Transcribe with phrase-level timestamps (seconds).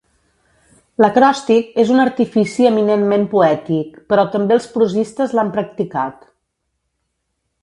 [1.03, 6.29] L'acròstic és un artifici eminentment poètic, però també els prosistes l'han practicat.